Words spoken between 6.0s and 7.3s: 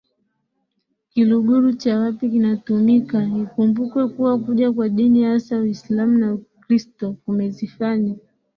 na Ukristo